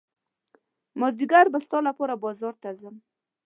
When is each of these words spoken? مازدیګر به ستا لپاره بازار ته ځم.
مازدیګر 0.99 1.45
به 1.53 1.59
ستا 1.65 1.77
لپاره 1.87 2.15
بازار 2.23 2.53
ته 2.61 2.69
ځم. 2.79 2.95